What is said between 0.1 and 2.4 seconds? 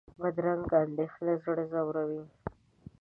بدرنګه اندېښنې زړه ځوروي